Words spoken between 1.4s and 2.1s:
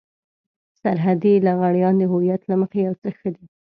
لغړيان د